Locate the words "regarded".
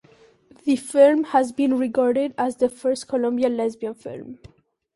1.77-2.33